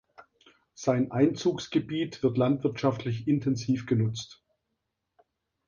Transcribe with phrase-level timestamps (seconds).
[0.73, 4.41] Sein Einzugsgebiet wird landwirtschaftlich intensiv genutzt.